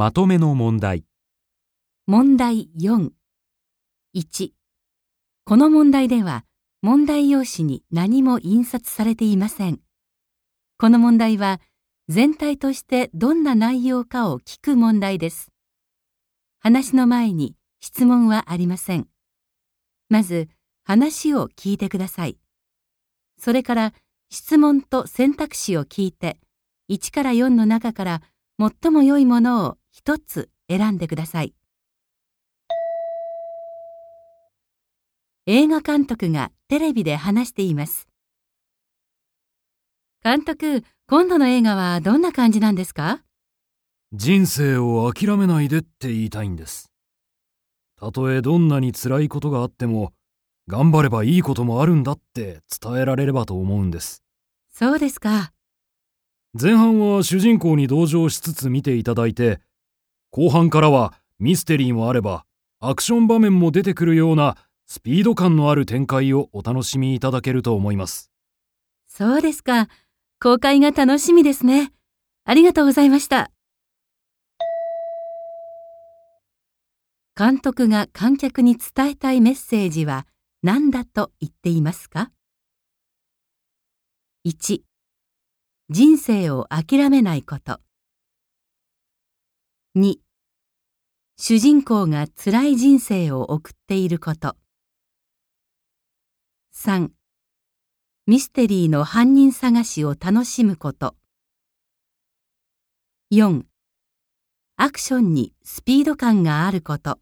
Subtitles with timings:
[0.00, 1.02] まとめの問題。
[2.06, 3.10] 問題4。
[4.14, 4.50] 1。
[5.44, 6.44] この問題では、
[6.82, 9.80] 問題用紙に何も印刷されていません。
[10.78, 11.60] この問題は、
[12.08, 15.50] 全体としてどんな内容かを聞く問題です。
[16.60, 19.08] 話の前に質問はありません。
[20.08, 20.48] まず、
[20.84, 22.38] 話を聞いてください。
[23.36, 23.92] それから、
[24.30, 26.38] 質問と選択肢を聞いて、
[26.88, 28.22] 1から4の中から
[28.58, 31.54] 最も良いものを一つ選んでください。
[35.46, 38.08] 映画監督がテレビで話しています。
[40.24, 43.22] 監督、今度の映画はどんな感じなんですか？
[44.12, 46.90] 人生を諦めないでって言いたいんです。
[47.96, 50.12] たとえどんなに辛いことがあっても、
[50.66, 54.22] 頑張ればいいこともあるんだって伝えられればと思うんです。
[54.70, 55.52] そうですか。
[56.60, 59.60] 前半は主人公に同情しつつ見ていただいて、
[60.30, 62.44] 後半からはミステリーもあれば、
[62.80, 68.32] アクション場面も出てくるようなスピード感のある展開をお楽しみいただけると思います。
[69.06, 69.88] そうですか。
[70.42, 71.92] 公開が楽しみですね。
[72.44, 73.52] ありがとうございました。
[77.36, 80.26] 監督が観客に伝えたいメッセージは
[80.64, 82.32] 何だと言っていますか
[84.44, 84.87] ?1、
[85.90, 87.80] 人生を諦めないこと。
[89.96, 90.16] 2、
[91.38, 94.58] 主人公が辛い人生を送っていること。
[96.74, 97.08] 3、
[98.26, 101.16] ミステリーの犯人探しを楽しむこと。
[103.32, 103.62] 4.
[104.76, 107.18] アクションにスピード感があること。